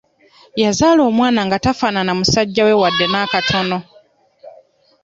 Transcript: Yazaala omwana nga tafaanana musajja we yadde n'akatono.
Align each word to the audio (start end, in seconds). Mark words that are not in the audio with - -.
Yazaala 0.61 1.01
omwana 1.09 1.39
nga 1.47 1.57
tafaanana 1.65 2.11
musajja 2.19 2.63
we 2.67 2.71
yadde 2.81 3.05
n'akatono. 3.09 3.77